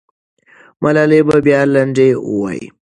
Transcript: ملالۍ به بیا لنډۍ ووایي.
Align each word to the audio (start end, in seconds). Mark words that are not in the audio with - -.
ملالۍ 0.81 1.21
به 1.27 1.35
بیا 1.45 1.61
لنډۍ 1.73 2.09
ووایي. 2.17 2.65